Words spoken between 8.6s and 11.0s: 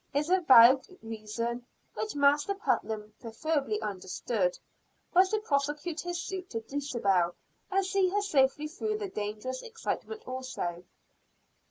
through the dangerous excitement also.